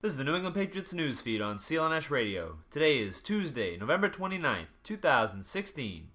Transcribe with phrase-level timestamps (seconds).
[0.00, 2.58] This is the New England Patriots news feed on CLNS Radio.
[2.70, 6.10] Today is Tuesday, November 29th, 2016.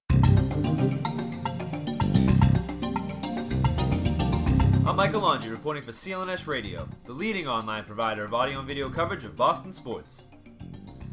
[4.88, 8.90] I'm Michael Longy reporting for CLNS Radio, the leading online provider of audio and video
[8.90, 10.28] coverage of Boston sports.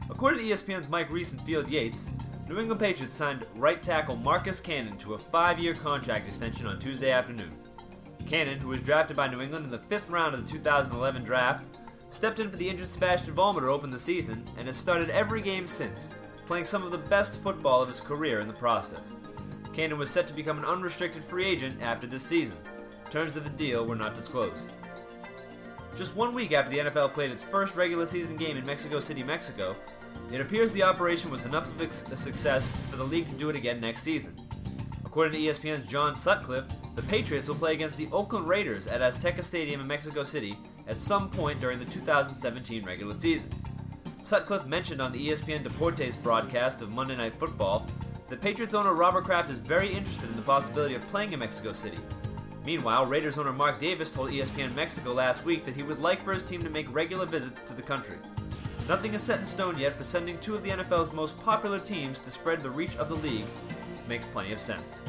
[0.08, 2.08] According to ESPN's Mike Reiss and Field Yates,
[2.48, 7.10] New England Patriots signed right tackle Marcus Cannon to a five-year contract extension on Tuesday
[7.10, 7.50] afternoon.
[8.28, 11.79] Cannon, who was drafted by New England in the fifth round of the 2011 draft,
[12.10, 15.40] stepped in for the injured Sebastian Vollmer to open the season, and has started every
[15.40, 16.10] game since,
[16.46, 19.16] playing some of the best football of his career in the process.
[19.72, 22.56] Cannon was set to become an unrestricted free agent after this season.
[23.10, 24.68] Terms of the deal were not disclosed.
[25.96, 29.22] Just one week after the NFL played its first regular season game in Mexico City,
[29.22, 29.76] Mexico,
[30.32, 31.80] it appears the operation was enough of
[32.12, 34.34] a success for the league to do it again next season.
[35.04, 39.42] According to ESPN's John Sutcliffe, the Patriots will play against the Oakland Raiders at Azteca
[39.42, 40.56] Stadium in Mexico City
[40.90, 43.48] at some point during the 2017 regular season.
[44.24, 47.86] Sutcliffe mentioned on the ESPN Deportes broadcast of Monday Night Football
[48.28, 51.72] that Patriots owner Robert Kraft is very interested in the possibility of playing in Mexico
[51.72, 51.98] City.
[52.66, 56.34] Meanwhile, Raiders owner Mark Davis told ESPN Mexico last week that he would like for
[56.34, 58.16] his team to make regular visits to the country.
[58.88, 62.18] Nothing is set in stone yet, but sending two of the NFL's most popular teams
[62.20, 63.46] to spread the reach of the league
[64.08, 65.00] makes plenty of sense.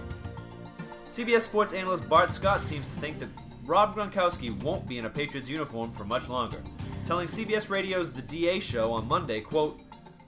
[1.10, 3.30] CBS Sports analyst Bart Scott seems to think that
[3.66, 6.62] Rob Gronkowski won't be in a Patriots uniform for much longer,
[7.06, 9.82] telling CBS Radio's The DA Show on Monday, quote,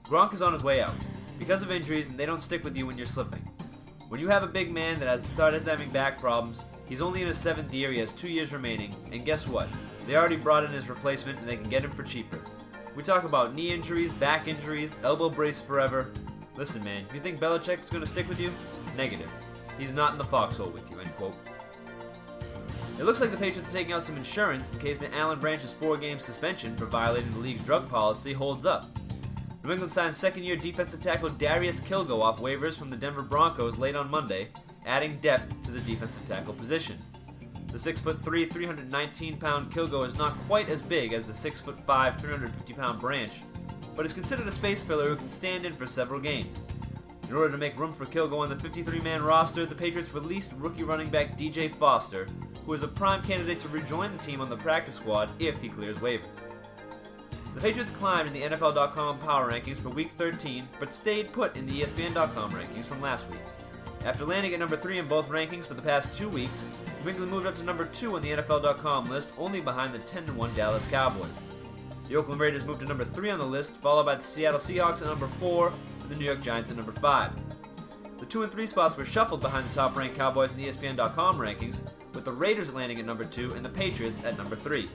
[0.03, 0.93] Gronk is on his way out.
[1.39, 3.41] Because of injuries, and they don't stick with you when you're slipping.
[4.07, 7.27] When you have a big man that has started having back problems, he's only in
[7.27, 9.67] his seventh year, he has two years remaining, and guess what?
[10.05, 12.39] They already brought in his replacement and they can get him for cheaper.
[12.95, 16.11] We talk about knee injuries, back injuries, elbow brace forever.
[16.55, 18.53] Listen, man, you think Belichick is going to stick with you?
[18.95, 19.31] Negative.
[19.79, 21.35] He's not in the foxhole with you, end quote.
[22.99, 25.73] It looks like the Patriots are taking out some insurance in case the Alan Branch's
[25.73, 28.97] four game suspension for violating the league's drug policy holds up.
[29.63, 33.77] New England signed second year defensive tackle Darius Kilgo off waivers from the Denver Broncos
[33.77, 34.49] late on Monday,
[34.85, 36.97] adding depth to the defensive tackle position.
[37.67, 43.01] The 6'3, 319 pound Kilgo is not quite as big as the 6'5, 350 pound
[43.01, 43.33] Branch,
[43.95, 46.61] but is considered a space filler who can stand in for several games.
[47.27, 50.53] In order to make room for Kilgo on the 53 man roster, the Patriots released
[50.57, 52.27] rookie running back DJ Foster,
[52.65, 55.69] who is a prime candidate to rejoin the team on the practice squad if he
[55.69, 56.27] clears waivers.
[57.55, 61.67] The Patriots climbed in the NFL.com power rankings for Week 13, but stayed put in
[61.67, 63.41] the ESPN.com rankings from last week.
[64.05, 66.65] After landing at number 3 in both rankings for the past two weeks,
[67.03, 70.35] New England moved up to number 2 on the NFL.com list, only behind the 10
[70.35, 71.41] 1 Dallas Cowboys.
[72.09, 75.01] The Oakland Raiders moved to number 3 on the list, followed by the Seattle Seahawks
[75.01, 75.71] at number 4
[76.01, 77.31] and the New York Giants at number 5.
[78.19, 81.37] The 2 and 3 spots were shuffled behind the top ranked Cowboys in the ESPN.com
[81.37, 81.81] rankings,
[82.23, 84.87] with the Raiders landing at number 2 and the Patriots at number 3.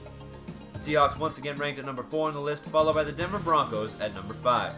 [0.73, 3.37] The Seahawks once again ranked at number 4 on the list, followed by the Denver
[3.37, 4.73] Broncos at number 5.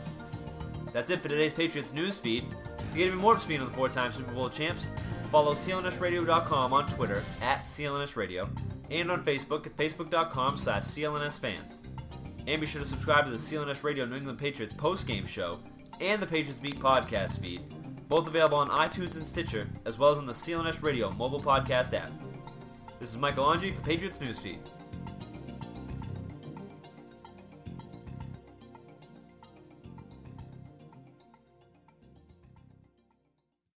[0.92, 2.44] That's it for today's Patriots news feed.
[2.52, 4.92] To get even more up speed on the four time Super Bowl champs,
[5.32, 8.50] follow clnsradio.com on Twitter at clnsradio
[8.90, 11.78] and on Facebook at facebook.com slash clnsfans.
[12.48, 15.60] And be sure to subscribe to the CLNS Radio New England Patriots post-game show
[16.02, 17.62] and the Patriots Beat podcast feed,
[18.10, 21.94] both available on iTunes and Stitcher, as well as on the CLNS Radio mobile podcast
[21.94, 22.12] app.
[23.02, 24.60] This is Michael Angie for Patriots Newsfeed.